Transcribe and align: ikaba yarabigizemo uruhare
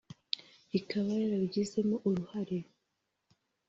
ikaba 0.79 1.09
yarabigizemo 1.21 1.95
uruhare 2.07 2.57